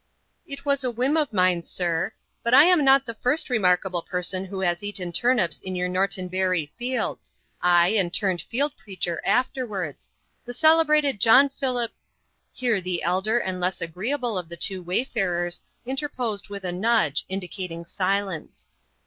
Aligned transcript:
"It 0.47 0.65
was 0.65 0.83
a 0.83 0.89
whim 0.89 1.15
of 1.15 1.31
mine, 1.31 1.61
sir. 1.61 2.11
But 2.41 2.55
I 2.55 2.63
am 2.63 2.83
not 2.83 3.05
the 3.05 3.13
first 3.13 3.51
remarkable 3.51 4.01
person 4.01 4.45
who 4.45 4.61
has 4.61 4.81
eaten 4.81 5.11
turnips 5.11 5.59
in 5.61 5.75
your 5.75 5.87
Norton 5.87 6.27
Bury 6.27 6.73
fields 6.75 7.31
ay, 7.61 7.89
and 7.89 8.11
turned 8.11 8.41
field 8.41 8.73
preacher 8.79 9.21
afterwards 9.23 10.09
the 10.43 10.55
celebrated 10.55 11.19
John 11.19 11.49
Philip" 11.49 11.91
Here 12.51 12.81
the 12.81 13.03
elder 13.03 13.37
and 13.37 13.59
less 13.59 13.79
agreeable 13.79 14.39
of 14.39 14.49
the 14.49 14.57
two 14.57 14.81
wayfarers 14.81 15.61
interposed 15.85 16.49
with 16.49 16.63
a 16.65 16.71
nudge, 16.71 17.23
indicating 17.29 17.85
silence. 17.85 18.69